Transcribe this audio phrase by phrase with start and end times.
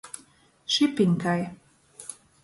[0.75, 1.43] Šipiņkai.